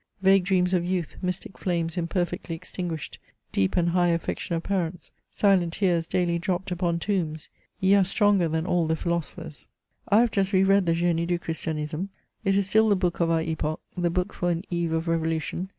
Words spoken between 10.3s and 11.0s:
just re read the